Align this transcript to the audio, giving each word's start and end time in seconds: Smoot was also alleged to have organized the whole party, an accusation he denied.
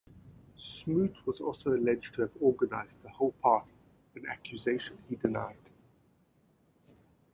Smoot 0.57 1.15
was 1.27 1.39
also 1.41 1.75
alleged 1.75 2.15
to 2.15 2.23
have 2.23 2.31
organized 2.39 3.03
the 3.03 3.09
whole 3.09 3.33
party, 3.33 3.69
an 4.15 4.25
accusation 4.25 4.97
he 5.07 5.15
denied. 5.15 5.69